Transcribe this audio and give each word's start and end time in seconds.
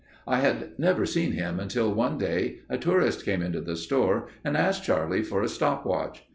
I 0.25 0.37
had 0.39 0.71
never 0.79 1.05
seen 1.05 1.33
him 1.33 1.59
until 1.59 1.93
one 1.93 2.17
day 2.17 2.61
a 2.69 2.77
tourist 2.79 3.23
came 3.23 3.43
into 3.43 3.61
the 3.61 3.75
store 3.75 4.29
and 4.43 4.57
asked 4.57 4.83
Charlie 4.83 5.21
for 5.21 5.43
a 5.43 5.47
stop 5.47 5.85
watch. 5.85 6.23